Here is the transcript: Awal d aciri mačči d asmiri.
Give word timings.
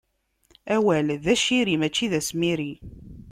Awal 0.75 1.07
d 1.23 1.25
aciri 1.33 1.75
mačči 1.81 2.05
d 2.11 2.13
asmiri. 2.19 2.73